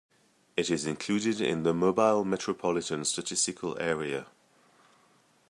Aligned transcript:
It 0.57 0.71
is 0.71 0.87
included 0.87 1.39
in 1.41 1.61
the 1.61 1.75
Mobile 1.75 2.25
metropolitan 2.25 3.05
statistical 3.05 3.77
area. 3.79 4.25